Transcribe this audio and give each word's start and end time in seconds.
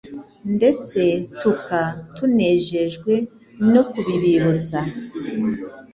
ndetse 0.55 0.99
tuka 1.39 1.79
tunejejwe 2.15 3.13
no 3.73 3.81
kubibibutsa, 3.91 4.79